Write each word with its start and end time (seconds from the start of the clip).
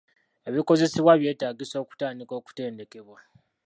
Ebikozesebwa 0.47 1.13
byetaagisa 1.21 1.75
okutandika 1.83 2.33
okutendekebwa. 2.39 3.19